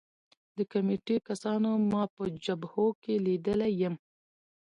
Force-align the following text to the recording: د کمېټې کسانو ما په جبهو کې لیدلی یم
د 0.57 0.59
کمېټې 0.71 1.17
کسانو 1.27 1.69
ما 1.91 2.03
په 2.15 2.23
جبهو 2.45 2.87
کې 3.01 3.13
لیدلی 3.25 3.71
یم 3.81 3.95